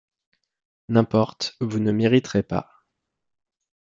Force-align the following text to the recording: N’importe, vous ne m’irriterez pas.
N’importe, 0.89 1.57
vous 1.61 1.77
ne 1.77 1.91
m’irriterez 1.91 2.41
pas. 2.41 2.71